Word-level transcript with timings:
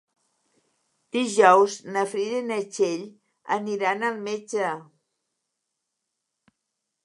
Dijous 1.17 1.75
na 1.97 2.03
Frida 2.15 2.39
i 2.43 2.47
na 2.47 2.57
Txell 2.71 3.05
aniran 3.59 4.09
al 4.11 4.19
metge. 4.31 4.73